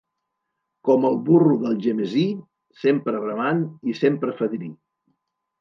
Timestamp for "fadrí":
4.41-4.73